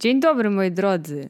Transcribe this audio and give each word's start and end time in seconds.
Dzień 0.00 0.20
dobry, 0.20 0.50
moi 0.50 0.70
drodzy. 0.70 1.28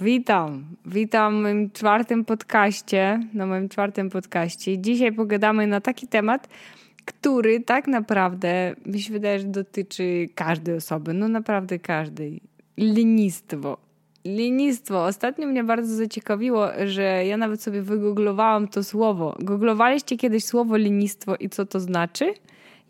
Witam. 0.00 0.64
Witam 0.86 1.38
w 1.38 1.42
moim 1.42 1.70
czwartym 1.70 2.24
podcaście, 2.24 3.20
na 3.34 3.46
moim 3.46 3.68
czwartym 3.68 4.10
podcaście. 4.10 4.78
Dzisiaj 4.78 5.12
pogadamy 5.12 5.66
na 5.66 5.80
taki 5.80 6.06
temat, 6.06 6.48
który 7.04 7.60
tak 7.60 7.86
naprawdę 7.86 8.74
mi 8.86 9.00
się 9.00 9.12
wydaje, 9.12 9.38
że 9.38 9.46
dotyczy 9.46 10.28
każdej 10.34 10.76
osoby. 10.76 11.14
No 11.14 11.28
naprawdę 11.28 11.78
każdej. 11.78 12.40
Lenistwo. 12.76 13.78
Lenistwo. 14.24 15.04
Ostatnio 15.04 15.46
mnie 15.46 15.64
bardzo 15.64 15.94
zaciekawiło, 15.94 16.68
że 16.86 17.26
ja 17.26 17.36
nawet 17.36 17.62
sobie 17.62 17.82
wygooglowałam 17.82 18.68
to 18.68 18.84
słowo. 18.84 19.36
Googlowaliście 19.40 20.16
kiedyś 20.16 20.44
słowo 20.44 20.76
lenistwo 20.76 21.36
i 21.36 21.48
co 21.48 21.66
to 21.66 21.80
znaczy? 21.80 22.34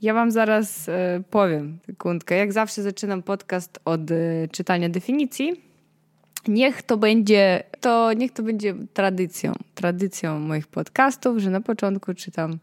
Ja 0.02 0.14
wam 0.14 0.30
zaraz 0.30 0.88
e, 0.88 1.22
powiem, 1.30 1.78
sekundkę. 1.86 2.36
Jak 2.36 2.52
zawsze 2.52 2.82
zaczynam 2.82 3.22
podcast 3.22 3.80
od 3.84 4.10
e, 4.10 4.14
czytania 4.52 4.88
definicji. 4.88 5.62
Niech 6.48 6.82
to 6.82 6.96
będzie, 6.96 7.62
to 7.80 8.12
niech 8.12 8.32
to 8.32 8.42
będzie 8.42 8.74
tradycją, 8.94 9.52
tradycją 9.74 10.38
moich 10.38 10.66
podcastów, 10.66 11.38
że 11.38 11.50
na 11.50 11.60
początku 11.60 12.14
czytam 12.14 12.58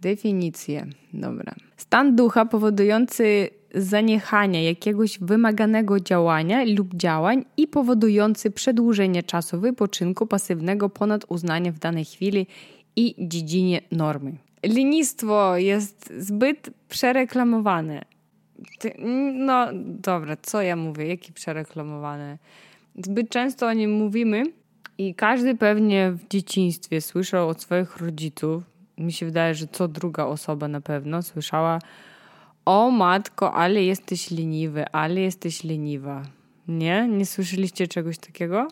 definicję. 0.00 0.86
Dobra. 1.12 1.54
Stan 1.76 2.16
ducha 2.16 2.46
powodujący 2.46 3.48
zaniechanie 3.74 4.64
jakiegoś 4.64 5.18
wymaganego 5.18 6.00
działania 6.00 6.64
lub 6.76 6.94
działań 6.94 7.44
i 7.56 7.68
powodujący 7.68 8.50
przedłużenie 8.50 9.22
czasu 9.22 9.60
wypoczynku 9.60 10.26
pasywnego 10.26 10.88
ponad 10.88 11.24
uznanie 11.28 11.72
w 11.72 11.78
danej 11.78 12.04
chwili 12.04 12.46
i 12.96 13.14
dziedzinie 13.18 13.80
normy 13.92 14.32
linistwo 14.64 15.56
jest 15.56 16.12
zbyt 16.18 16.70
przereklamowane. 16.88 18.04
No 19.34 19.66
dobra, 19.84 20.36
co 20.42 20.62
ja 20.62 20.76
mówię? 20.76 21.06
Jaki 21.06 21.32
przereklamowany? 21.32 22.38
Zbyt 23.04 23.28
często 23.28 23.66
o 23.66 23.72
nim 23.72 23.92
mówimy 23.92 24.42
i 24.98 25.14
każdy 25.14 25.54
pewnie 25.54 26.10
w 26.10 26.28
dzieciństwie 26.28 27.00
słyszał 27.00 27.48
od 27.48 27.62
swoich 27.62 27.96
rodziców, 27.96 28.62
mi 28.98 29.12
się 29.12 29.26
wydaje, 29.26 29.54
że 29.54 29.66
co 29.66 29.88
druga 29.88 30.24
osoba 30.24 30.68
na 30.68 30.80
pewno 30.80 31.22
słyszała 31.22 31.78
o 32.64 32.90
matko, 32.90 33.54
ale 33.54 33.82
jesteś 33.82 34.30
leniwy, 34.30 34.84
ale 34.92 35.20
jesteś 35.20 35.64
leniwa. 35.64 36.22
Nie? 36.68 37.08
Nie 37.08 37.26
słyszeliście 37.26 37.88
czegoś 37.88 38.18
takiego? 38.18 38.68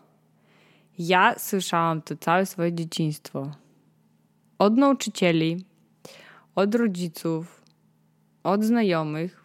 Ja 0.99 1.35
słyszałam 1.37 2.01
to 2.01 2.15
całe 2.17 2.45
swoje 2.45 2.73
dzieciństwo. 2.73 3.51
Od 4.59 4.77
nauczycieli, 4.77 5.65
od 6.55 6.75
rodziców, 6.75 7.61
od 8.43 8.63
znajomych. 8.63 9.43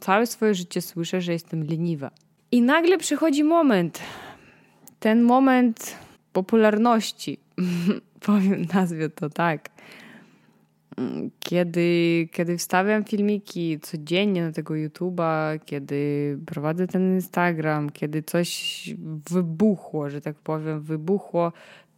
Całe 0.00 0.26
swoje 0.26 0.54
życie 0.54 0.82
słyszę, 0.82 1.20
że 1.20 1.32
jestem 1.32 1.64
leniwa. 1.64 2.10
I 2.52 2.62
nagle 2.62 2.98
przychodzi 2.98 3.44
moment, 3.44 4.00
ten 5.00 5.22
moment 5.22 5.96
popularności, 6.32 7.38
powiem, 8.20 8.66
nazwę 8.74 9.10
to 9.10 9.30
tak, 9.30 9.68
kiedy, 11.40 12.28
kiedy 12.32 12.58
wstawiam 12.58 13.04
filmiki 13.04 13.80
codziennie 13.80 14.42
na 14.42 14.52
tego 14.52 14.74
YouTube'a, 14.74 15.58
kiedy 15.64 16.38
prowadzę 16.46 16.86
ten 16.86 17.14
Instagram, 17.14 17.90
kiedy 17.90 18.22
coś 18.22 18.94
wybuchło, 19.30 20.10
że 20.10 20.20
tak 20.20 20.36
powiem, 20.36 20.80
wybuchło 20.80 21.52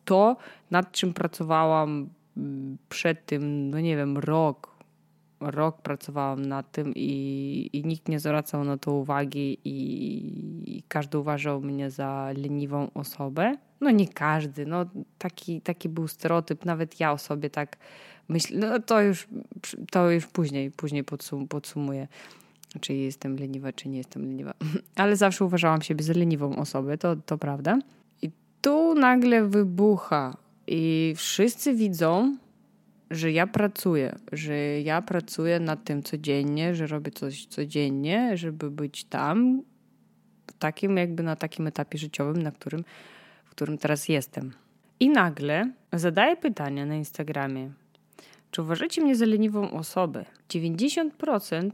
to, 0.04 0.36
nad 0.70 0.92
czym 0.92 1.12
pracowałam 1.12 2.08
przed 2.88 3.26
tym, 3.26 3.70
no 3.70 3.80
nie 3.80 3.96
wiem, 3.96 4.18
rok, 4.18 4.70
rok 5.40 5.82
pracowałam 5.82 6.46
nad 6.46 6.72
tym 6.72 6.92
i, 6.96 7.70
i 7.72 7.84
nikt 7.84 8.08
nie 8.08 8.20
zwracał 8.20 8.64
na 8.64 8.78
to 8.78 8.92
uwagi 8.92 9.58
i, 9.64 10.76
i, 10.76 10.82
każdy 10.88 11.18
uważał 11.18 11.60
mnie 11.60 11.90
za 11.90 12.32
leniwą 12.36 12.90
osobę. 12.94 13.56
No 13.80 13.90
nie 13.90 14.08
każdy, 14.08 14.66
no 14.66 14.86
taki, 15.18 15.60
taki 15.60 15.88
był 15.88 16.08
stereotyp, 16.08 16.64
nawet 16.64 17.00
ja 17.00 17.12
o 17.12 17.18
sobie 17.18 17.50
tak 17.50 17.76
myślę, 18.30 18.58
no 18.58 18.78
to 18.78 19.02
już, 19.02 19.28
to 19.90 20.10
już 20.10 20.26
później, 20.26 20.70
później 20.70 21.04
podsum 21.04 21.48
podsumuję, 21.48 22.08
czy 22.80 22.94
jestem 22.94 23.36
leniwa, 23.36 23.72
czy 23.72 23.88
nie 23.88 23.98
jestem 23.98 24.22
leniwa. 24.22 24.54
Ale 24.96 25.16
zawsze 25.16 25.44
uważałam 25.44 25.82
siebie 25.82 26.04
za 26.04 26.12
leniwą 26.12 26.56
osobę, 26.56 26.98
to, 26.98 27.16
to 27.16 27.38
prawda. 27.38 27.78
I 28.22 28.30
tu 28.60 28.94
nagle 28.94 29.48
wybucha 29.48 30.36
i 30.72 31.14
wszyscy 31.16 31.74
widzą, 31.74 32.36
że 33.10 33.32
ja 33.32 33.46
pracuję, 33.46 34.18
że 34.32 34.80
ja 34.80 35.02
pracuję 35.02 35.60
nad 35.60 35.84
tym 35.84 36.02
codziennie, 36.02 36.74
że 36.74 36.86
robię 36.86 37.10
coś 37.10 37.46
codziennie, 37.46 38.36
żeby 38.36 38.70
być 38.70 39.04
tam, 39.04 39.62
w 40.46 40.52
takim 40.58 40.96
jakby 40.96 41.22
na 41.22 41.36
takim 41.36 41.66
etapie 41.66 41.98
życiowym, 41.98 42.42
na 42.42 42.50
którym, 42.52 42.84
w 43.44 43.50
którym 43.50 43.78
teraz 43.78 44.08
jestem. 44.08 44.52
I 45.00 45.08
nagle 45.08 45.72
zadaję 45.92 46.36
pytanie 46.36 46.86
na 46.86 46.96
Instagramie. 46.96 47.72
Czy 48.50 48.62
uważacie 48.62 49.02
mnie 49.02 49.16
za 49.16 49.26
leniwą 49.26 49.70
osobę? 49.70 50.24
90%, 50.48 51.70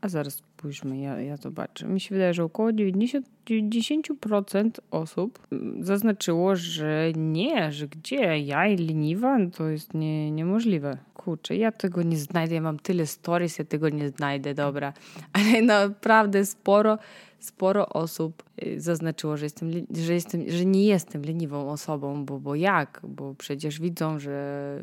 a 0.00 0.08
zaraz 0.08 0.42
spójrzmy, 0.56 0.98
ja, 0.98 1.20
ja 1.20 1.36
zobaczę. 1.36 1.86
Mi 1.86 2.00
się 2.00 2.14
wydaje, 2.14 2.34
że 2.34 2.44
około 2.44 2.72
90, 2.72 3.26
90% 3.46 4.70
osób 4.90 5.46
zaznaczyło, 5.80 6.56
że 6.56 7.12
nie, 7.16 7.72
że 7.72 7.88
gdzie 7.88 8.38
ja 8.38 8.66
i 8.66 8.76
leniwa, 8.76 9.38
to 9.56 9.68
jest 9.68 9.94
nie, 9.94 10.30
niemożliwe. 10.30 10.98
Kurczę, 11.14 11.56
ja 11.56 11.72
tego 11.72 12.02
nie 12.02 12.16
znajdę, 12.16 12.54
ja 12.54 12.60
mam 12.60 12.78
tyle 12.78 13.06
stories, 13.06 13.58
ja 13.58 13.64
tego 13.64 13.88
nie 13.88 14.08
znajdę, 14.08 14.54
dobra. 14.54 14.92
Ale 15.32 15.62
naprawdę 15.62 16.46
sporo, 16.46 16.98
sporo 17.38 17.88
osób 17.88 18.42
y, 18.66 18.80
zaznaczyło, 18.80 19.36
że, 19.36 19.46
jestem, 19.46 19.70
że, 19.90 20.14
jestem, 20.14 20.42
że 20.48 20.64
nie 20.64 20.84
jestem 20.84 21.22
leniwą 21.22 21.70
osobą, 21.70 22.24
bo, 22.24 22.40
bo 22.40 22.54
jak? 22.54 23.00
Bo 23.08 23.34
przecież 23.34 23.80
widzą, 23.80 24.18
że 24.18 24.78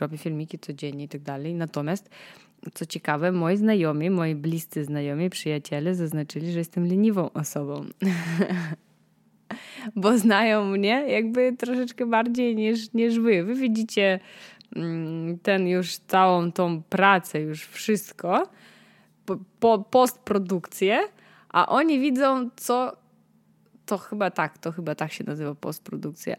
robię 0.00 0.18
filmiki 0.18 0.58
codziennie 0.58 1.04
i 1.04 1.08
tak 1.08 1.20
dalej. 1.20 1.54
Natomiast 1.54 2.10
co 2.74 2.86
ciekawe, 2.86 3.32
moi 3.32 3.56
znajomi, 3.56 4.10
moi 4.10 4.34
bliscy 4.34 4.84
znajomi, 4.84 5.30
przyjaciele 5.30 5.94
zaznaczyli, 5.94 6.52
że 6.52 6.58
jestem 6.58 6.86
leniwą 6.86 7.32
osobą. 7.32 7.84
Bo 9.96 10.18
znają 10.18 10.64
mnie 10.64 11.04
jakby 11.08 11.56
troszeczkę 11.58 12.06
bardziej 12.06 12.56
niż, 12.56 12.92
niż 12.92 13.18
wy. 13.18 13.44
Wy 13.44 13.54
widzicie 13.54 14.20
mm, 14.76 15.38
ten 15.38 15.68
już 15.68 15.96
całą 15.96 16.52
tą 16.52 16.82
pracę, 16.82 17.40
już 17.40 17.66
wszystko, 17.66 18.48
po, 19.26 19.36
po, 19.60 19.78
postprodukcję, 19.78 20.98
a 21.48 21.66
oni 21.66 22.00
widzą, 22.00 22.50
co 22.56 23.04
to 23.86 23.98
chyba 23.98 24.30
tak, 24.30 24.58
to 24.58 24.72
chyba 24.72 24.94
tak 24.94 25.12
się 25.12 25.24
nazywa 25.24 25.54
postprodukcja. 25.54 26.36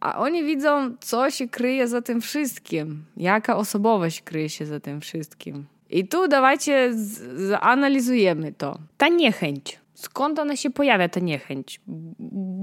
A 0.00 0.18
oni 0.18 0.44
widzą, 0.44 0.96
co 1.00 1.30
się 1.30 1.48
kryje 1.48 1.88
za 1.88 2.02
tym 2.02 2.20
wszystkim, 2.20 3.04
jaka 3.16 3.56
osobowość 3.56 4.22
kryje 4.22 4.48
się 4.48 4.66
za 4.66 4.80
tym 4.80 5.00
wszystkim. 5.00 5.66
I 5.90 6.08
tu 6.08 6.28
dawajcie 6.28 6.90
zanalizujemy 7.34 8.52
to. 8.52 8.78
Ta 8.96 9.08
niechęć. 9.08 9.78
Skąd 9.94 10.38
ona 10.38 10.56
się 10.56 10.70
pojawia, 10.70 11.08
ta 11.08 11.20
niechęć? 11.20 11.80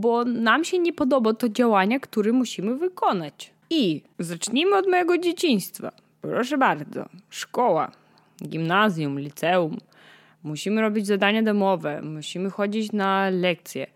Bo 0.02 0.26
nam 0.26 0.64
się 0.64 0.80
nie 0.80 0.94
podoba 0.94 1.34
to 1.34 1.50
działanie, 1.50 2.00
które 2.00 2.32
musimy 2.32 2.76
wykonać. 2.76 3.52
I 3.70 4.02
zacznijmy 4.20 4.76
od 4.76 4.88
mojego 4.88 5.18
dzieciństwa. 5.18 5.92
Proszę 6.22 6.58
bardzo. 6.58 7.10
Szkoła, 7.30 7.92
gimnazjum, 8.44 9.20
liceum. 9.20 9.78
Musimy 10.44 10.82
robić 10.82 11.08
zadania 11.08 11.44
domowe, 11.44 12.02
musimy 12.02 12.50
chodzić 12.50 12.92
na 12.92 13.30
lekcje 13.30 13.88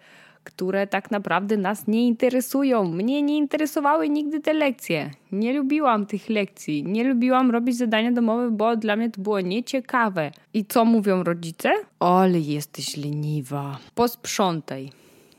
które 0.43 0.87
tak 0.87 1.11
naprawdę 1.11 1.57
nas 1.57 1.87
nie 1.87 2.07
interesują. 2.07 2.83
Mnie 2.83 3.21
nie 3.21 3.37
interesowały 3.37 4.09
nigdy 4.09 4.39
te 4.39 4.53
lekcje. 4.53 5.11
Nie 5.31 5.53
lubiłam 5.53 6.05
tych 6.05 6.29
lekcji. 6.29 6.83
Nie 6.83 7.03
lubiłam 7.03 7.51
robić 7.51 7.77
zadania 7.77 8.11
domowe, 8.11 8.51
bo 8.51 8.75
dla 8.75 8.95
mnie 8.95 9.09
to 9.09 9.21
było 9.21 9.41
nieciekawe. 9.41 10.31
I 10.53 10.65
co 10.65 10.85
mówią 10.85 11.23
rodzice? 11.23 11.73
Ale 11.99 12.39
jesteś 12.39 12.97
leniwa. 12.97 13.77
Posprzątaj. 13.95 14.89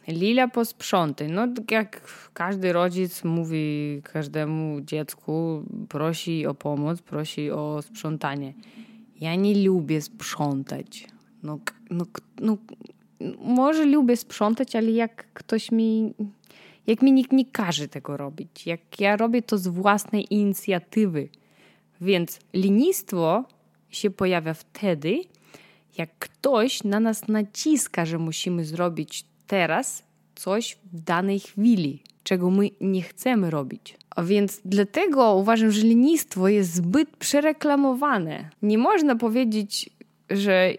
Lila 0.08 0.48
posprzątaj. 0.48 1.28
No 1.28 1.48
jak 1.70 2.00
każdy 2.34 2.72
rodzic 2.72 3.24
mówi 3.24 4.00
każdemu 4.12 4.80
dziecku, 4.80 5.64
prosi 5.88 6.46
o 6.46 6.54
pomoc, 6.54 7.02
prosi 7.02 7.50
o 7.50 7.82
sprzątanie. 7.82 8.52
Ja 9.20 9.34
nie 9.34 9.66
lubię 9.66 10.02
sprzątać. 10.02 11.06
No, 11.42 11.58
no, 11.90 12.04
no 12.40 12.56
może 13.38 13.84
lubię 13.84 14.16
sprzątać, 14.16 14.76
ale 14.76 14.90
jak 14.90 15.32
ktoś 15.32 15.72
mi, 15.72 16.14
jak 16.86 17.02
mi 17.02 17.12
nikt 17.12 17.32
nie 17.32 17.44
każe 17.44 17.88
tego 17.88 18.16
robić, 18.16 18.66
jak 18.66 19.00
ja 19.00 19.16
robię 19.16 19.42
to 19.42 19.58
z 19.58 19.68
własnej 19.68 20.34
inicjatywy. 20.34 21.28
Więc 22.00 22.38
linistwo 22.54 23.44
się 23.90 24.10
pojawia 24.10 24.54
wtedy, 24.54 25.20
jak 25.98 26.18
ktoś 26.18 26.84
na 26.84 27.00
nas 27.00 27.28
naciska, 27.28 28.06
że 28.06 28.18
musimy 28.18 28.64
zrobić 28.64 29.24
teraz 29.46 30.02
coś 30.34 30.78
w 30.92 31.00
danej 31.00 31.40
chwili, 31.40 32.02
czego 32.22 32.50
my 32.50 32.70
nie 32.80 33.02
chcemy 33.02 33.50
robić. 33.50 33.96
A 34.16 34.22
więc 34.22 34.60
dlatego 34.64 35.34
uważam, 35.34 35.70
że 35.70 35.86
lenistwo 35.86 36.48
jest 36.48 36.74
zbyt 36.74 37.16
przereklamowane. 37.16 38.50
Nie 38.62 38.78
można 38.78 39.16
powiedzieć, 39.16 39.90
że 40.30 40.74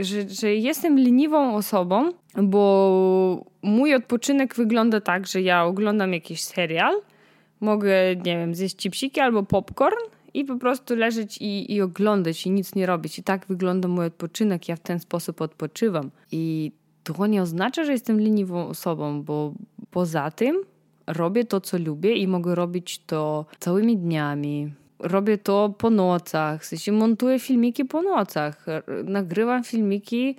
że, 0.00 0.28
że 0.28 0.54
jestem 0.54 0.98
leniwą 0.98 1.54
osobą, 1.54 2.12
bo 2.42 3.44
mój 3.62 3.94
odpoczynek 3.94 4.54
wygląda 4.54 5.00
tak, 5.00 5.26
że 5.26 5.42
ja 5.42 5.64
oglądam 5.64 6.12
jakiś 6.12 6.44
serial, 6.44 6.94
mogę, 7.60 8.16
nie 8.16 8.38
wiem, 8.38 8.54
zjeść 8.54 8.76
chipsiki 8.76 9.20
albo 9.20 9.42
popcorn 9.42 9.96
i 10.34 10.44
po 10.44 10.56
prostu 10.56 10.96
leżeć 10.96 11.38
i, 11.40 11.74
i 11.74 11.80
oglądać 11.80 12.46
i 12.46 12.50
nic 12.50 12.74
nie 12.74 12.86
robić. 12.86 13.18
I 13.18 13.22
tak 13.22 13.46
wygląda 13.46 13.88
mój 13.88 14.06
odpoczynek. 14.06 14.68
Ja 14.68 14.76
w 14.76 14.80
ten 14.80 15.00
sposób 15.00 15.40
odpoczywam. 15.40 16.10
I 16.32 16.72
to 17.04 17.26
nie 17.26 17.42
oznacza, 17.42 17.84
że 17.84 17.92
jestem 17.92 18.20
leniwą 18.20 18.68
osobą, 18.68 19.22
bo 19.22 19.52
poza 19.90 20.30
tym 20.30 20.62
robię 21.06 21.44
to, 21.44 21.60
co 21.60 21.78
lubię 21.78 22.16
i 22.16 22.26
mogę 22.26 22.54
robić 22.54 22.98
to 22.98 23.46
całymi 23.58 23.96
dniami. 23.96 24.72
Robię 24.98 25.38
to 25.38 25.74
po 25.78 25.90
nocach, 25.90 26.62
w 26.62 26.66
sensie 26.66 26.92
montuję 26.92 27.38
filmiki 27.38 27.84
po 27.84 28.02
nocach, 28.02 28.66
nagrywam 29.04 29.64
filmiki 29.64 30.36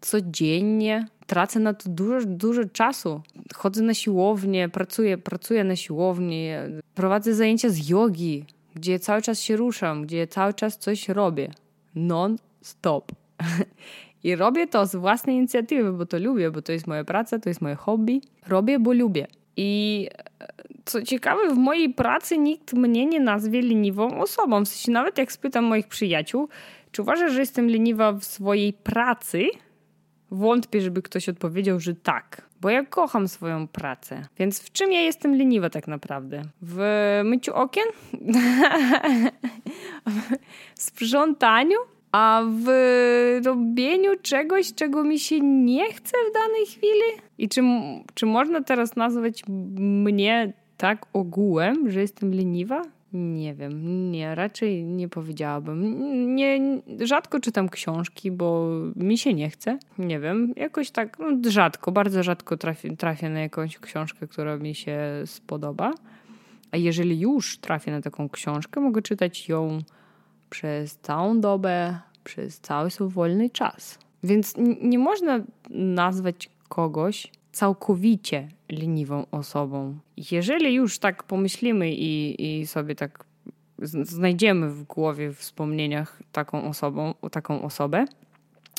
codziennie, 0.00 1.06
tracę 1.26 1.60
na 1.60 1.74
to 1.74 1.90
dużo, 1.90 2.26
dużo 2.26 2.62
czasu. 2.64 3.20
Chodzę 3.54 3.82
na 3.82 3.94
siłownię, 3.94 4.68
pracuję, 4.68 5.18
pracuję 5.18 5.64
na 5.64 5.76
siłowni, 5.76 6.48
prowadzę 6.94 7.34
zajęcia 7.34 7.68
z 7.68 7.88
jogi, 7.88 8.44
gdzie 8.74 8.98
cały 8.98 9.22
czas 9.22 9.40
się 9.40 9.56
ruszam, 9.56 10.02
gdzie 10.02 10.26
cały 10.26 10.54
czas 10.54 10.78
coś 10.78 11.08
robię. 11.08 11.50
Non-stop. 11.94 13.12
I 14.24 14.36
robię 14.36 14.66
to 14.66 14.86
z 14.86 14.96
własnej 14.96 15.36
inicjatywy, 15.36 15.92
bo 15.92 16.06
to 16.06 16.18
lubię, 16.18 16.50
bo 16.50 16.62
to 16.62 16.72
jest 16.72 16.86
moja 16.86 17.04
praca, 17.04 17.38
to 17.38 17.48
jest 17.48 17.60
moje 17.60 17.74
hobby. 17.74 18.20
Robię, 18.48 18.78
bo 18.78 18.92
lubię. 18.92 19.26
I 19.56 20.08
co 20.90 21.02
ciekawe, 21.02 21.54
w 21.54 21.58
mojej 21.58 21.94
pracy 21.94 22.38
nikt 22.38 22.72
mnie 22.72 23.06
nie 23.06 23.20
nazwie 23.20 23.62
leniwą 23.62 24.20
osobą. 24.20 24.64
W 24.64 24.68
sensie 24.68 24.92
nawet 24.92 25.18
jak 25.18 25.32
spytam 25.32 25.64
moich 25.64 25.88
przyjaciół, 25.88 26.48
czy 26.92 27.02
uważasz, 27.02 27.32
że 27.32 27.40
jestem 27.40 27.68
leniwa 27.68 28.12
w 28.12 28.24
swojej 28.24 28.72
pracy, 28.72 29.48
wątpię, 30.30 30.80
żeby 30.80 31.02
ktoś 31.02 31.28
odpowiedział, 31.28 31.80
że 31.80 31.94
tak. 31.94 32.42
Bo 32.60 32.70
ja 32.70 32.84
kocham 32.84 33.28
swoją 33.28 33.68
pracę. 33.68 34.22
Więc 34.38 34.60
w 34.60 34.72
czym 34.72 34.92
ja 34.92 35.00
jestem 35.00 35.34
leniwa 35.34 35.70
tak 35.70 35.88
naprawdę? 35.88 36.42
W 36.62 36.80
myciu 37.24 37.54
okien? 37.54 37.84
w 40.74 40.82
sprzątaniu? 40.82 41.78
A 42.12 42.42
w 42.64 42.68
robieniu 43.44 44.10
czegoś, 44.22 44.74
czego 44.74 45.04
mi 45.04 45.18
się 45.18 45.40
nie 45.40 45.92
chce 45.92 46.16
w 46.30 46.34
danej 46.34 46.66
chwili? 46.66 47.22
I 47.38 47.48
czy, 47.48 47.62
czy 48.14 48.26
można 48.26 48.62
teraz 48.62 48.96
nazwać 48.96 49.42
mnie 49.78 50.52
tak 50.80 51.06
ogółem, 51.12 51.90
że 51.90 52.00
jestem 52.00 52.34
leniwa? 52.34 52.82
Nie 53.12 53.54
wiem, 53.54 54.10
nie, 54.10 54.34
raczej 54.34 54.84
nie 54.84 55.08
powiedziałabym. 55.08 55.96
Nie, 56.36 56.60
rzadko 57.00 57.40
czytam 57.40 57.68
książki, 57.68 58.30
bo 58.30 58.68
mi 58.96 59.18
się 59.18 59.34
nie 59.34 59.50
chce. 59.50 59.78
Nie 59.98 60.20
wiem, 60.20 60.52
jakoś 60.56 60.90
tak 60.90 61.18
no, 61.18 61.50
rzadko, 61.50 61.92
bardzo 61.92 62.22
rzadko 62.22 62.56
trafię, 62.56 62.96
trafię 62.96 63.28
na 63.28 63.40
jakąś 63.40 63.78
książkę, 63.78 64.26
która 64.26 64.56
mi 64.56 64.74
się 64.74 64.98
spodoba. 65.26 65.92
A 66.70 66.76
jeżeli 66.76 67.20
już 67.20 67.58
trafię 67.58 67.90
na 67.90 68.00
taką 68.00 68.28
książkę, 68.28 68.80
mogę 68.80 69.02
czytać 69.02 69.48
ją 69.48 69.78
przez 70.50 70.96
całą 70.96 71.40
dobę, 71.40 71.98
przez 72.24 72.60
cały 72.60 72.90
swój 72.90 73.08
wolny 73.08 73.50
czas. 73.50 73.98
Więc 74.22 74.54
nie 74.82 74.98
można 74.98 75.40
nazwać 75.70 76.50
kogoś 76.68 77.32
całkowicie 77.52 78.48
leniwą 78.70 79.26
osobą. 79.30 79.98
Jeżeli 80.30 80.74
już 80.74 80.98
tak 80.98 81.22
pomyślimy 81.22 81.92
i, 81.92 82.60
i 82.60 82.66
sobie 82.66 82.94
tak 82.94 83.24
znajdziemy 83.82 84.70
w 84.70 84.82
głowie, 84.82 85.30
w 85.30 85.38
wspomnieniach 85.38 86.22
taką 86.32 86.68
osobą, 86.68 87.14
taką 87.30 87.62
osobę 87.62 88.04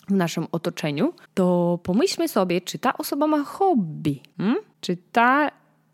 w 0.07 0.13
naszym 0.13 0.47
otoczeniu, 0.51 1.13
to 1.33 1.79
pomyślmy 1.83 2.27
sobie, 2.27 2.61
czy 2.61 2.79
ta 2.79 2.97
osoba 2.97 3.27
ma 3.27 3.43
hobby. 3.43 4.19
Hmm? 4.37 4.57
Czy 4.81 4.97
ta 5.11 5.51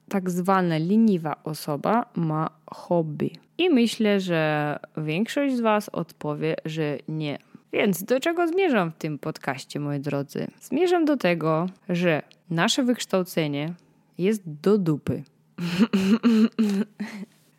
tak 0.09 0.29
zwana 0.29 0.77
leniwa 0.77 1.35
osoba 1.43 2.05
ma 2.15 2.49
hobby? 2.65 3.31
I 3.57 3.69
myślę, 3.69 4.19
że 4.19 4.79
większość 4.97 5.55
z 5.55 5.59
Was 5.59 5.89
odpowie, 5.89 6.55
że 6.65 6.97
nie. 7.07 7.39
Więc 7.73 8.03
do 8.03 8.19
czego 8.19 8.47
zmierzam 8.47 8.91
w 8.91 8.95
tym 8.95 9.19
podcaście, 9.19 9.79
moi 9.79 9.99
drodzy? 9.99 10.47
Zmierzam 10.61 11.05
do 11.05 11.17
tego, 11.17 11.65
że 11.89 12.21
nasze 12.49 12.83
wykształcenie 12.83 13.73
jest 14.17 14.41
do 14.45 14.77
dupy. 14.77 15.23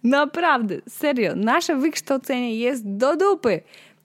Naprawdę, 0.04 0.76
serio, 0.88 1.36
nasze 1.36 1.76
wykształcenie 1.76 2.56
jest 2.56 2.96
do 2.96 3.16
dupy, 3.16 3.60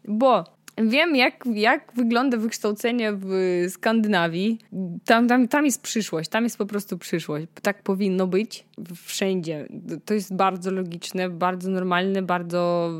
bo 0.07 0.43
wiem, 0.77 1.15
jak, 1.15 1.43
jak 1.53 1.91
wygląda 1.95 2.37
wykształcenie 2.37 3.13
w 3.15 3.27
Skandynawii. 3.69 4.59
Tam, 5.05 5.27
tam, 5.27 5.47
tam 5.47 5.65
jest 5.65 5.81
przyszłość, 5.81 6.29
tam 6.29 6.43
jest 6.43 6.57
po 6.57 6.65
prostu 6.65 6.97
przyszłość. 6.97 7.47
Tak 7.61 7.83
powinno 7.83 8.27
być 8.27 8.65
wszędzie. 8.95 9.67
To 10.05 10.13
jest 10.13 10.35
bardzo 10.35 10.71
logiczne, 10.71 11.29
bardzo 11.29 11.69
normalne, 11.69 12.21
bardzo 12.21 12.91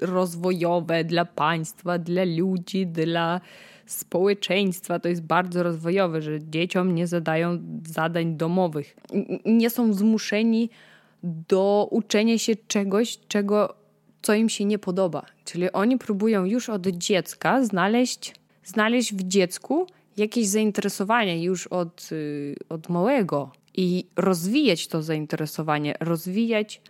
rozwojowe 0.00 1.04
dla 1.04 1.24
państwa, 1.24 1.98
dla 1.98 2.24
ludzi, 2.24 2.86
dla 2.86 3.40
społeczeństwa. 3.92 4.98
To 4.98 5.08
jest 5.08 5.22
bardzo 5.22 5.62
rozwojowe, 5.62 6.22
że 6.22 6.38
dzieciom 6.50 6.94
nie 6.94 7.06
zadają 7.06 7.58
zadań 7.86 8.36
domowych. 8.36 8.96
Nie 9.44 9.70
są 9.70 9.92
zmuszeni 9.92 10.70
do 11.22 11.88
uczenia 11.90 12.38
się 12.38 12.56
czegoś, 12.68 13.18
czego 13.28 13.74
co 14.22 14.34
im 14.34 14.48
się 14.48 14.64
nie 14.64 14.78
podoba. 14.78 15.22
Czyli 15.44 15.72
oni 15.72 15.98
próbują 15.98 16.44
już 16.44 16.68
od 16.68 16.86
dziecka 16.86 17.64
znaleźć, 17.64 18.34
znaleźć 18.64 19.14
w 19.14 19.22
dziecku 19.22 19.86
jakieś 20.16 20.46
zainteresowanie 20.46 21.42
już 21.42 21.66
od, 21.66 22.08
y, 22.12 22.54
od 22.68 22.88
małego 22.88 23.52
i 23.74 24.06
rozwijać 24.16 24.86
to 24.86 25.02
zainteresowanie, 25.02 25.94
rozwijać 26.00 26.80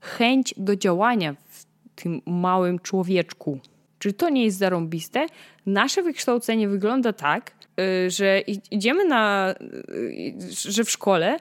chęć 0.00 0.54
do 0.56 0.76
działania 0.76 1.34
w 1.48 1.66
tym 1.94 2.20
małym 2.26 2.78
człowieczku. 2.78 3.60
Czy 4.02 4.12
to 4.12 4.28
nie 4.28 4.44
jest 4.44 4.58
zarąbiste? 4.58 5.26
Nasze 5.66 6.02
wykształcenie 6.02 6.68
wygląda 6.68 7.12
tak, 7.12 7.52
y, 7.80 8.10
że 8.10 8.40
idziemy 8.70 9.04
na, 9.04 9.54
y, 9.90 10.34
że 10.50 10.84
w 10.84 10.90
szkole 10.90 11.36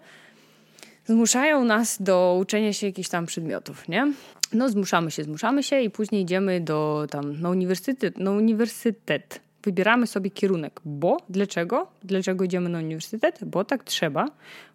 zmuszają 1.06 1.66
nas 1.66 2.02
do 2.02 2.38
uczenia 2.42 2.74
się 2.74 2.88
jakichś 2.88 3.10
tam 3.10 3.26
przedmiotów, 3.26 3.90
nie? 3.90 4.14
No 4.54 4.70
zmuszamy 4.70 5.12
się, 5.12 5.24
zmuszamy 5.24 5.64
się 5.64 5.82
i 5.82 5.90
później 5.90 6.22
idziemy 6.22 6.60
do 6.60 7.08
tam 7.10 7.42
na 7.42 7.50
uniwersytet, 7.50 8.18
na 8.18 8.32
uniwersytet. 8.32 9.42
Wybieramy 9.64 10.08
sobie 10.08 10.32
kierunek. 10.32 10.82
Bo? 10.86 11.18
Dlaczego? 11.30 11.92
Dlaczego 12.04 12.44
idziemy 12.46 12.70
na 12.70 12.80
uniwersytet? 12.80 13.40
Bo 13.46 13.64
tak 13.64 13.84
trzeba, 13.84 14.26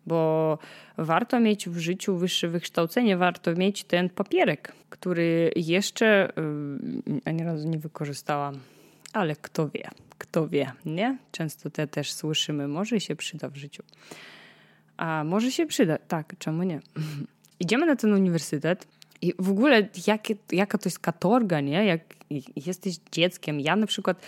bo 0.07 0.59
warto 0.99 1.41
mieć 1.41 1.69
w 1.69 1.79
życiu 1.79 2.17
wyższe 2.17 2.49
wykształcenie, 2.49 3.17
warto 3.17 3.55
mieć 3.55 3.85
ten 3.85 4.09
papierek, 4.09 4.73
który 4.91 5.51
jeszcze 5.57 6.33
ani 7.25 7.45
razu 7.45 7.69
nie 7.69 7.79
wykorzystałam. 7.79 8.59
Ale 9.13 9.37
kto 9.37 9.69
wie, 9.69 9.89
kto 10.19 10.49
wie, 10.49 10.73
nie? 10.87 11.19
Często 11.33 11.71
te 11.71 11.87
też 11.87 12.13
słyszymy, 12.13 12.69
może 12.69 13.01
się 13.01 13.17
przyda 13.17 13.49
w 13.49 13.57
życiu. 13.57 13.83
A 14.97 15.25
może 15.25 15.51
się 15.51 15.67
przyda, 15.67 15.99
tak, 15.99 16.35
czemu 16.39 16.63
nie? 16.63 16.81
Idziemy 17.61 17.87
na 17.87 17.97
ten 17.97 18.13
uniwersytet, 18.13 18.87
i 19.23 19.35
w 19.39 19.51
ogóle 19.51 19.89
jaka 20.53 20.79
to 20.79 20.89
jest 20.89 20.99
katorga, 20.99 21.61
nie? 21.61 21.85
Jak 21.85 22.01
jesteś 22.67 22.97
dzieckiem. 23.13 23.61
Ja 23.61 23.77
na 23.77 23.87
przykład 23.87 24.23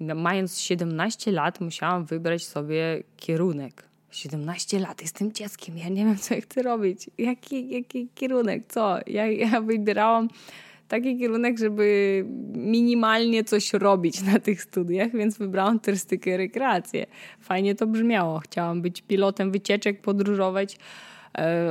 mając 0.00 0.58
17 0.58 1.32
lat 1.32 1.60
musiałam 1.60 2.04
wybrać 2.04 2.44
sobie 2.44 3.02
kierunek. 3.16 3.84
17 4.10 4.78
lat, 4.78 5.02
jestem 5.02 5.32
dzieckiem, 5.32 5.78
ja 5.78 5.88
nie 5.88 6.04
wiem, 6.04 6.16
co 6.16 6.34
chcę 6.40 6.62
robić. 6.62 7.10
Jaki, 7.18 7.70
jaki 7.70 8.08
kierunek, 8.14 8.62
co? 8.68 8.98
Ja, 9.06 9.26
ja 9.26 9.60
wybierałam 9.60 10.28
taki 10.88 11.18
kierunek, 11.18 11.58
żeby 11.58 12.24
minimalnie 12.54 13.44
coś 13.44 13.72
robić 13.72 14.22
na 14.22 14.38
tych 14.38 14.62
studiach, 14.62 15.12
więc 15.12 15.38
wybrałam 15.38 15.80
turystykę 15.80 16.36
rekreację. 16.36 17.06
Fajnie 17.40 17.74
to 17.74 17.86
brzmiało. 17.86 18.38
Chciałam 18.38 18.82
być 18.82 19.02
pilotem 19.02 19.52
wycieczek, 19.52 20.00
podróżować 20.00 20.78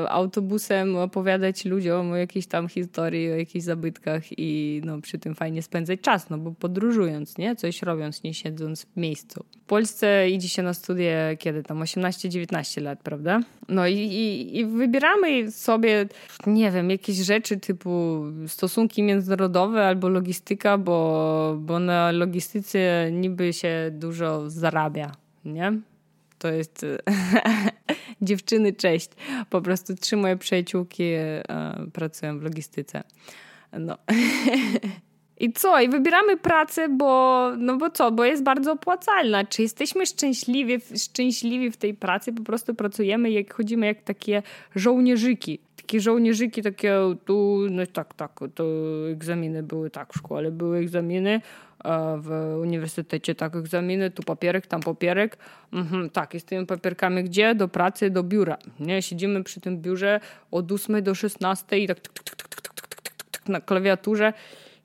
autobusem 0.10 0.95
opowiadać 0.95 1.65
ludziom 1.65 2.12
o 2.12 2.15
jakiejś 2.15 2.48
tam 2.48 2.67
historii, 2.67 3.31
o 3.31 3.36
jakichś 3.36 3.65
zabytkach 3.65 4.24
i 4.38 4.81
no, 4.86 5.01
przy 5.01 5.19
tym 5.19 5.36
fajnie 5.36 5.62
spędzać 5.62 6.01
czas, 6.01 6.29
no 6.29 6.38
bo 6.38 6.51
podróżując, 6.51 7.38
nie? 7.38 7.55
Coś 7.55 7.81
robiąc, 7.81 8.24
nie 8.24 8.34
siedząc 8.34 8.86
w 8.86 8.98
miejscu. 8.98 9.45
W 9.63 9.65
Polsce 9.67 10.29
idzie 10.29 10.50
się 10.50 10.63
na 10.63 10.74
studie 10.74 11.38
kiedy 11.39 11.63
tam 11.63 11.79
18-19 11.79 12.81
lat, 12.81 13.00
prawda? 13.03 13.41
No 13.69 13.88
i, 13.88 13.93
i, 13.93 14.57
i 14.60 14.65
wybieramy 14.65 15.51
sobie, 15.51 16.05
nie 16.48 16.72
wiem, 16.72 16.89
jakieś 16.89 17.17
rzeczy 17.17 17.57
typu 17.57 18.24
stosunki 18.48 19.03
międzynarodowe 19.03 19.88
albo 19.88 20.10
logistyka, 20.10 20.77
bo, 20.77 21.57
bo 21.60 21.79
na 21.79 22.12
logistyce 22.12 23.10
niby 23.12 23.53
się 23.53 23.91
dużo 23.91 24.50
zarabia, 24.50 25.12
nie? 25.45 25.74
To 26.38 26.51
jest 26.51 26.86
dziewczyny, 28.22 28.74
cześć. 28.74 29.10
Po 29.50 29.62
prostu 29.62 29.95
trzy 29.95 30.17
moje 30.17 30.38
przyjaciółki 30.38 31.03
e, 31.03 31.43
pracują 31.93 32.39
w 32.39 32.43
logistyce. 32.43 33.03
No. 33.79 33.98
I 35.39 35.53
co? 35.53 35.81
I 35.81 35.89
wybieramy 35.89 36.38
pracę, 36.38 36.89
bo, 36.89 37.51
no 37.57 37.77
bo 37.77 37.89
co? 37.89 38.12
Bo 38.12 38.25
jest 38.25 38.43
bardzo 38.43 38.72
opłacalna. 38.72 39.45
Czy 39.45 39.62
jesteśmy 39.62 40.05
szczęśliwi, 40.05 40.77
szczęśliwi 40.98 41.72
w 41.72 41.77
tej 41.77 41.93
pracy? 41.93 42.34
Po 42.34 42.43
prostu 42.43 42.75
pracujemy, 42.75 43.31
jak 43.31 43.53
chodzimy 43.53 43.86
jak 43.86 44.01
takie 44.01 44.43
żołnierzyki. 44.75 45.60
Takie 45.86 46.01
żołnierzyki, 46.01 46.62
takie 46.62 47.00
tu, 47.25 47.60
no 47.72 47.86
tak, 47.86 48.13
tak, 48.13 48.39
to 48.56 48.63
egzaminy 49.12 49.63
były 49.63 49.89
tak 49.89 50.13
w 50.13 50.18
szkole, 50.18 50.51
były 50.51 50.77
egzaminy, 50.77 51.42
w 52.18 52.58
uniwersytecie 52.62 53.36
tak 53.36 53.56
egzaminy, 53.56 54.12
tu 54.12 54.24
papierek, 54.24 54.68
tam 54.68 54.82
papierek. 54.82 55.38
Mhm, 55.74 56.10
tak, 56.10 56.34
z 56.39 56.44
tymi 56.44 56.65
papierkami 56.65 57.24
gdzie? 57.24 57.56
Do 57.56 57.68
pracy, 57.68 58.10
do 58.10 58.24
biura. 58.24 58.58
Nie, 58.80 59.01
siedzimy 59.01 59.44
przy 59.44 59.62
tym 59.62 59.82
biurze 59.82 60.20
od 60.51 60.72
8 60.72 61.04
do 61.04 61.15
16 61.15 61.80
i 61.80 61.88
tak, 61.88 62.00
tak, 62.00 62.13
tak, 62.13 62.36
tak, 62.36 62.48
tak, 62.48 62.63
tak, 62.63 62.88
tak, 62.88 63.00
tak, 63.00 63.13
tak 63.32 63.50
na 63.50 63.62
klawiaturze 63.62 64.34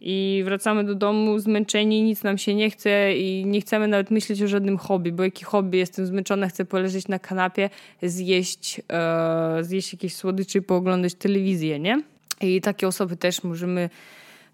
i 0.00 0.42
wracamy 0.44 0.84
do 0.84 0.94
domu 0.94 1.38
zmęczeni, 1.38 2.02
nic 2.02 2.22
nam 2.22 2.38
się 2.38 2.54
nie 2.54 2.70
chce 2.70 3.16
i 3.16 3.46
nie 3.46 3.60
chcemy 3.60 3.88
nawet 3.88 4.10
myśleć 4.10 4.42
o 4.42 4.48
żadnym 4.48 4.78
hobby, 4.78 5.12
bo 5.12 5.22
jaki 5.22 5.44
hobby, 5.44 5.78
jestem 5.78 6.06
zmęczona, 6.06 6.48
chcę 6.48 6.64
poleżeć 6.64 7.08
na 7.08 7.18
kanapie, 7.18 7.70
zjeść, 8.02 8.80
e, 8.92 9.58
zjeść 9.64 9.92
jakieś 9.92 10.14
słodycze 10.14 10.58
i 10.58 10.62
pooglądać 10.62 11.14
telewizję, 11.14 11.78
nie? 11.78 12.02
I 12.40 12.60
takie 12.60 12.88
osoby 12.88 13.16
też 13.16 13.44
możemy 13.44 13.90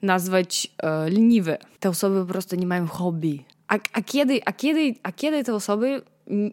nazwać 0.03 0.69
e, 0.79 1.11
leniwe. 1.11 1.59
Te 1.81 1.89
osoby 1.89 2.21
po 2.21 2.33
prostu 2.33 2.57
nie 2.57 2.67
mają 2.67 2.87
hobby. 2.87 3.45
A, 3.69 3.79
a, 3.93 4.03
kiedy, 4.03 4.41
a, 4.45 4.53
kiedy, 4.53 4.95
a 5.03 5.13
kiedy 5.13 5.45
te 5.45 5.55
osoby 5.55 6.03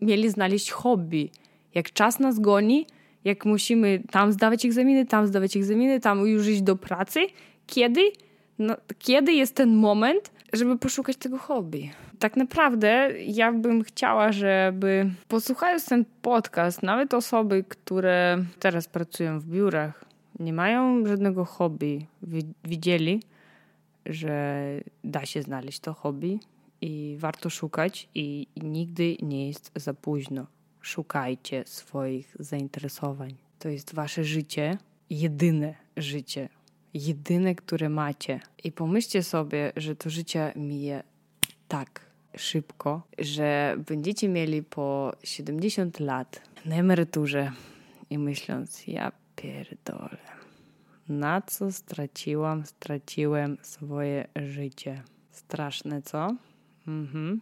mieli 0.01 0.29
znaleźć 0.29 0.71
hobby? 0.71 1.29
Jak 1.75 1.93
czas 1.93 2.19
nas 2.19 2.39
goni, 2.39 2.85
jak 3.25 3.45
musimy 3.45 4.03
tam 4.11 4.31
zdawać 4.31 4.65
egzaminy, 4.65 5.05
tam 5.05 5.27
zdawać 5.27 5.57
egzaminy, 5.57 5.99
tam 5.99 6.27
już 6.27 6.47
iść 6.47 6.61
do 6.61 6.75
pracy, 6.75 7.19
kiedy 7.67 8.01
no, 8.59 8.75
kiedy 8.99 9.33
jest 9.33 9.55
ten 9.55 9.75
moment, 9.75 10.31
żeby 10.53 10.77
poszukać 10.77 11.17
tego 11.17 11.37
hobby? 11.37 11.89
Tak 12.19 12.37
naprawdę 12.37 13.09
ja 13.25 13.51
bym 13.51 13.83
chciała, 13.83 14.31
żeby 14.31 15.11
posłuchając 15.27 15.85
ten 15.85 16.05
podcast, 16.21 16.83
nawet 16.83 17.13
osoby, 17.13 17.63
które 17.69 18.45
teraz 18.59 18.87
pracują 18.87 19.39
w 19.39 19.45
biurach, 19.45 20.05
nie 20.39 20.53
mają 20.53 21.05
żadnego 21.05 21.45
hobby, 21.45 22.05
widzieli, 22.63 23.21
że 24.05 24.63
da 25.03 25.25
się 25.25 25.41
znaleźć 25.41 25.79
to 25.79 25.93
hobby 25.93 26.39
i 26.81 27.15
warto 27.19 27.49
szukać 27.49 28.09
i, 28.15 28.47
nigdy 28.63 29.17
nie 29.21 29.47
jest 29.47 29.71
za 29.75 29.93
późno. 29.93 30.45
Szukajcie 30.81 31.63
swoich 31.65 32.35
zainteresowań. 32.39 33.35
To 33.59 33.69
jest 33.69 33.93
wasze 33.93 34.23
życie, 34.23 34.77
jedyne 35.09 35.75
życie 35.97 36.49
jedyne, 36.93 37.55
które 37.55 37.89
macie. 37.89 38.39
I 38.63 38.71
pomyślcie 38.71 39.23
sobie, 39.23 39.71
że 39.75 39.95
to 39.95 40.09
życie 40.09 40.53
mije 40.55 41.03
tak 41.67 42.05
szybko, 42.37 43.01
że 43.19 43.75
będziecie 43.87 44.29
mieli 44.29 44.63
po 44.63 45.13
70 45.23 45.99
lat 45.99 46.41
na 46.65 46.75
emeryturze 46.75 47.51
i 48.09 48.17
myśląc, 48.17 48.87
ja 48.87 49.11
pierdolę, 49.35 50.17
na 51.09 51.41
co 51.41 51.71
straciłam, 51.71 52.65
straciłem 52.65 53.57
swoje 53.61 54.27
życie. 54.35 55.01
Straszne, 55.31 56.01
co? 56.01 56.35
Mhm. 56.87 57.41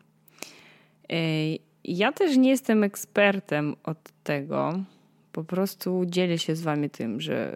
Ja 1.83 2.11
też 2.11 2.37
nie 2.37 2.49
jestem 2.49 2.83
ekspertem 2.83 3.75
od 3.83 3.97
tego, 4.23 4.83
po 5.31 5.43
prostu 5.43 6.03
dzielę 6.05 6.37
się 6.37 6.55
z 6.55 6.61
wami 6.61 6.89
tym, 6.89 7.21
że 7.21 7.55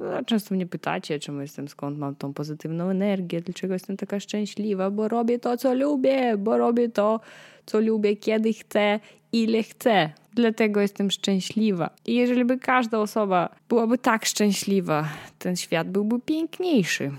no, 0.00 0.24
często 0.24 0.54
mnie 0.54 0.66
pytacie, 0.66 1.18
czemu 1.18 1.40
jestem, 1.40 1.68
skąd 1.68 1.98
mam 1.98 2.14
tą 2.14 2.34
pozytywną 2.34 2.88
energię, 2.88 3.40
dlaczego 3.40 3.72
jestem 3.74 3.96
taka 3.96 4.20
szczęśliwa, 4.20 4.90
bo 4.90 5.08
robię 5.08 5.38
to, 5.38 5.56
co 5.56 5.74
lubię, 5.74 6.36
bo 6.38 6.58
robię 6.58 6.88
to, 6.88 7.20
co 7.66 7.80
lubię, 7.80 8.16
kiedy 8.16 8.52
chcę, 8.52 9.00
ile 9.32 9.62
chcę. 9.62 10.12
Dlatego 10.34 10.80
jestem 10.80 11.10
szczęśliwa. 11.10 11.90
I 12.06 12.14
jeżeli 12.14 12.44
by 12.44 12.58
każda 12.58 12.98
osoba 12.98 13.54
byłaby 13.68 13.98
tak 13.98 14.24
szczęśliwa, 14.24 15.08
ten 15.38 15.56
świat 15.56 15.90
byłby 15.90 16.20
piękniejszy 16.20 17.10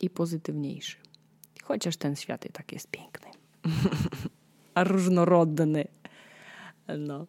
i 0.00 0.10
pozytywniejszy. 0.10 0.96
Chociaż 1.62 1.96
ten 1.96 2.16
świat 2.16 2.46
i 2.46 2.52
tak 2.52 2.72
jest 2.72 2.90
piękny. 2.90 3.30
A 4.74 4.84
różnorodny. 4.84 5.84
No. 6.98 7.26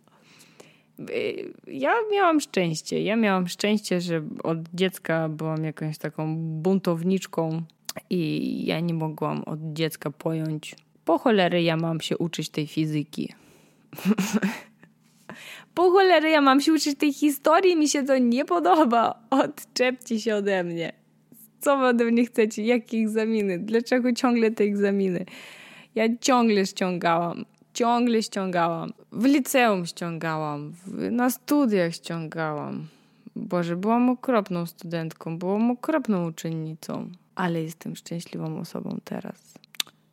Y, 0.99 1.53
ja 1.67 1.93
miałam 2.11 2.39
szczęście. 2.39 3.03
Ja 3.03 3.15
miałam 3.15 3.47
szczęście, 3.47 4.01
że 4.01 4.21
od 4.43 4.57
dziecka 4.73 5.29
byłam 5.29 5.63
jakąś 5.63 5.97
taką 5.97 6.35
buntowniczką 6.37 7.61
i 8.09 8.65
ja 8.65 8.79
nie 8.79 8.93
mogłam 8.93 9.43
od 9.43 9.59
dziecka 9.73 10.11
pojąć, 10.11 10.75
po 11.05 11.17
cholery 11.17 11.63
ja 11.63 11.77
mam 11.77 12.01
się 12.01 12.17
uczyć 12.17 12.49
tej 12.49 12.67
fizyki. 12.67 13.33
po 15.75 15.91
cholery 15.91 16.29
ja 16.29 16.41
mam 16.41 16.61
się 16.61 16.73
uczyć 16.73 16.97
tej 16.97 17.13
historii, 17.13 17.75
mi 17.75 17.89
się 17.89 18.03
to 18.03 18.17
nie 18.17 18.45
podoba. 18.45 19.19
Odczepcie 19.29 20.19
się 20.19 20.35
ode 20.35 20.63
mnie. 20.63 20.93
Co 21.59 21.77
wy 21.77 21.85
ode 21.85 22.05
mnie 22.05 22.25
chcecie? 22.25 22.63
Jakie 22.63 22.97
egzaminy? 22.97 23.59
Dlaczego 23.59 24.13
ciągle 24.13 24.51
te 24.51 24.63
egzaminy? 24.63 25.25
Ja 25.95 26.17
ciągle 26.21 26.65
ściągałam 26.65 27.45
ciągle 27.73 28.23
ściągałam. 28.23 28.93
W 29.11 29.25
liceum 29.25 29.85
ściągałam, 29.85 30.73
na 31.11 31.29
studiach 31.29 31.93
ściągałam. 31.93 32.87
Boże, 33.35 33.75
byłam 33.75 34.09
okropną 34.09 34.65
studentką, 34.65 35.37
byłam 35.37 35.71
okropną 35.71 36.27
uczennicą, 36.27 37.09
ale 37.35 37.63
jestem 37.63 37.95
szczęśliwą 37.95 38.59
osobą 38.59 38.99
teraz. 39.03 39.53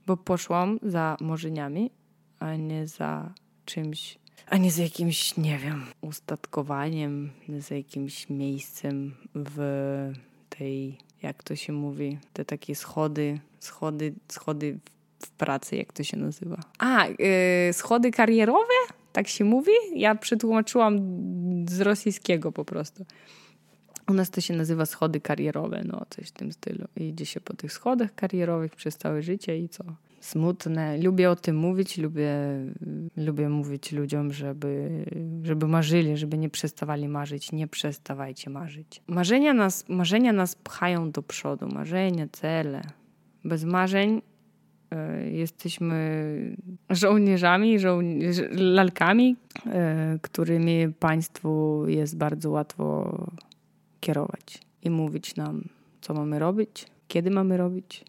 Bo 0.07 0.17
poszłam 0.17 0.79
za 0.83 1.17
marzeniami, 1.21 1.91
a 2.39 2.57
nie 2.57 2.87
za 2.87 3.33
czymś, 3.65 4.19
a 4.47 4.57
nie 4.57 4.71
za 4.71 4.83
jakimś, 4.83 5.37
nie 5.37 5.59
wiem, 5.59 5.87
ustatkowaniem, 6.01 7.31
nie 7.49 7.63
za 7.63 7.75
jakimś 7.75 8.29
miejscem 8.31 9.15
w 9.35 9.59
tej, 10.49 10.99
jak 11.23 11.43
to 11.43 11.57
się 11.57 11.73
mówi, 11.73 12.19
te 12.33 12.45
takie 12.45 12.75
schody, 12.75 13.41
schody, 13.59 14.15
schody 14.29 14.79
w 14.85 15.00
pracy, 15.27 15.77
jak 15.77 15.93
to 15.93 16.05
się 16.05 16.17
nazywa. 16.17 16.61
A, 16.79 17.07
yy, 17.07 17.73
schody 17.73 18.11
karierowe? 18.11 18.75
Tak 19.13 19.29
się 19.29 19.45
mówi? 19.45 19.73
Ja 19.95 20.15
przetłumaczyłam 20.15 20.99
z 21.69 21.81
rosyjskiego 21.81 22.53
po 22.53 22.65
prostu. 22.65 23.05
U 24.11 24.15
nas 24.15 24.31
to 24.31 24.41
się 24.41 24.55
nazywa 24.55 24.87
schody 24.87 25.21
karierowe, 25.21 25.83
no 25.85 26.07
coś 26.11 26.29
w 26.29 26.33
tym 26.33 26.53
stylu. 26.53 26.85
Idzie 26.97 27.27
się 27.27 27.41
po 27.41 27.55
tych 27.55 27.73
schodach 27.73 28.15
karierowych 28.15 28.77
przez 28.77 28.97
całe 28.97 29.23
życie 29.23 29.59
i 29.59 29.69
co? 29.69 29.85
Smutne. 30.21 30.99
Lubię 30.99 31.31
o 31.31 31.37
tym 31.37 31.57
mówić, 31.57 31.99
lubię, 31.99 32.35
lubię 33.17 33.49
mówić 33.49 33.93
ludziom, 33.93 34.33
żeby, 34.33 35.05
żeby 35.43 35.69
marzyli, 35.69 36.17
żeby 36.17 36.39
nie 36.39 36.51
przestawali 36.51 37.09
marzyć. 37.09 37.53
Nie 37.53 37.67
przestawajcie 37.67 38.51
marzyć. 38.51 39.03
Marzenia 39.07 39.55
nas, 39.55 39.89
marzenia 39.89 40.33
nas 40.33 40.55
pchają 40.55 41.11
do 41.11 41.23
przodu. 41.23 41.69
Marzenia, 41.69 42.27
cele. 42.33 42.83
Bez 43.45 43.65
marzeń 43.65 44.23
jesteśmy 45.31 46.57
żołnierzami, 46.91 47.79
żołnierz, 47.79 48.37
lalkami, 48.51 49.37
e, 49.67 50.19
którymi 50.23 50.93
państwu 50.99 51.85
jest 51.89 52.17
bardzo 52.17 52.51
łatwo 52.51 53.17
kierować 54.01 54.59
i 54.83 54.91
mówić 54.91 55.37
nam, 55.37 55.65
co 56.01 56.15
mamy 56.15 56.39
robić, 56.39 56.87
kiedy 57.09 57.31
mamy 57.31 57.57
robić, 57.57 58.05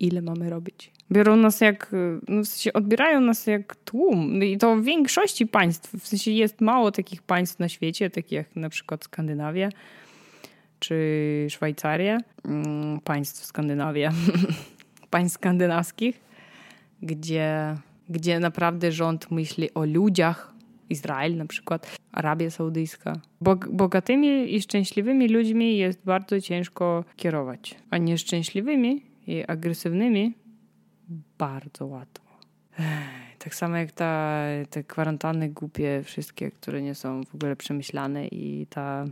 ile 0.00 0.22
mamy 0.22 0.50
robić. 0.50 0.92
Biorą 1.12 1.36
nas 1.36 1.60
jak, 1.60 1.92
no 2.28 2.42
w 2.42 2.46
sensie 2.46 2.72
odbierają 2.72 3.20
nas 3.20 3.46
jak 3.46 3.76
tłum. 3.76 4.44
I 4.44 4.58
to 4.58 4.76
w 4.76 4.84
większości 4.84 5.46
państw. 5.46 6.02
W 6.02 6.06
sensie 6.06 6.30
jest 6.30 6.60
mało 6.60 6.92
takich 6.92 7.22
państw 7.22 7.58
na 7.58 7.68
świecie, 7.68 8.10
takich 8.10 8.32
jak 8.32 8.56
na 8.56 8.68
przykład 8.68 9.04
Skandynawia 9.04 9.68
czy 10.78 11.46
Szwajcaria. 11.50 12.18
Mm, 12.44 13.00
państw 13.00 13.44
Skandynawia. 13.44 14.12
państw 15.16 15.34
skandynawskich, 15.34 16.20
gdzie, 17.02 17.76
gdzie 18.08 18.40
naprawdę 18.40 18.92
rząd 18.92 19.30
myśli 19.30 19.74
o 19.74 19.84
ludziach, 19.84 20.54
Izrael 20.90 21.36
na 21.36 21.46
przykład, 21.46 21.96
Arabia 22.12 22.50
Saudyjska. 22.50 23.12
Bogatymi 23.70 24.54
i 24.54 24.62
szczęśliwymi 24.62 25.28
ludźmi 25.28 25.76
jest 25.76 26.04
bardzo 26.04 26.40
ciężko 26.40 27.04
kierować, 27.16 27.74
a 27.90 27.98
nieszczęśliwymi 27.98 29.02
i 29.26 29.44
agresywnymi 29.48 30.34
bardzo 31.38 31.86
łatwo. 31.86 32.30
Tak 33.38 33.54
samo 33.54 33.76
jak 33.76 33.92
ta, 33.92 34.42
te 34.70 34.84
kwarantanny 34.84 35.48
głupie, 35.48 36.02
wszystkie, 36.04 36.50
które 36.50 36.82
nie 36.82 36.94
są 36.94 37.24
w 37.24 37.34
ogóle 37.34 37.56
przemyślane 37.56 38.26
i 38.26 38.66
ta 38.70 39.04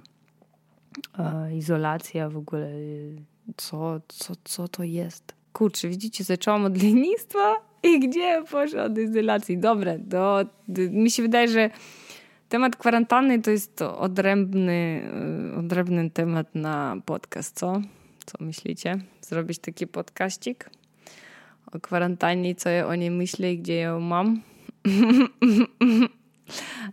e, 1.19 1.57
izolacja 1.57 2.29
w 2.29 2.37
ogóle, 2.37 2.71
co, 3.57 4.01
co, 4.09 4.35
co 4.45 4.69
to 4.69 4.83
jest? 4.83 5.44
Kurczę, 5.55 5.89
widzicie, 5.89 6.25
zaczęłam 6.25 6.65
od 6.65 6.83
lenistwa 6.83 7.55
i 7.83 8.01
gdzie 8.01 8.43
poszła 8.51 8.83
od 8.83 8.99
izolacji. 8.99 9.59
Dobre, 9.59 9.99
to, 10.11 10.41
mi 10.91 11.11
się 11.11 11.23
wydaje, 11.23 11.49
że 11.49 11.71
temat 12.49 12.77
kwarantanny 12.77 13.43
to 13.43 13.51
jest 13.51 13.77
to 13.77 13.99
odrębny, 13.99 15.03
y, 15.55 15.59
odrębny 15.59 16.11
temat 16.11 16.55
na 16.55 16.97
podcast, 17.07 17.59
co? 17.59 17.81
Co 18.27 18.45
myślicie? 18.45 18.99
Zrobić 19.21 19.59
taki 19.59 19.87
podkaścik? 19.87 20.71
kwarantannie, 21.83 22.55
co 22.55 22.69
ja 22.69 22.87
o 22.87 22.95
niej 22.95 23.11
myślę 23.11 23.53
i 23.53 23.59
gdzie 23.59 23.77
ją 23.77 24.01
mam. 24.01 24.43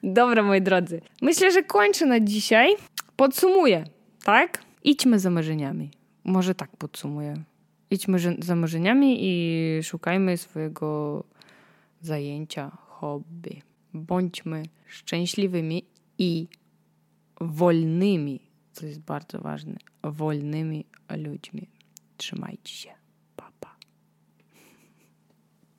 Dobra, 0.03 0.43
moi 0.43 0.61
drodzy. 0.61 1.01
Myślę, 1.21 1.51
że 1.51 1.63
kończę 1.63 2.05
na 2.05 2.19
dzisiaj. 2.19 2.75
Podsumuję, 3.15 3.83
tak? 4.23 4.63
Idźmy 4.83 5.19
za 5.19 5.29
marzeniami. 5.29 5.91
Może 6.23 6.55
tak 6.55 6.69
podsumuję. 6.77 7.43
Idźmy 7.91 8.19
za 8.39 8.55
marzeniami 8.55 9.17
i 9.19 9.83
szukajmy 9.83 10.37
swojego 10.37 11.23
zajęcia, 12.01 12.77
hobby. 12.87 13.61
Bądźmy 13.93 14.63
szczęśliwymi 14.85 15.85
i 16.17 16.47
wolnymi, 17.41 18.39
co 18.71 18.85
jest 18.85 18.99
bardzo 18.99 19.39
ważne, 19.39 19.77
wolnymi 20.03 20.85
ludźmi. 21.17 21.69
Trzymajcie 22.17 22.73
się. 22.73 23.00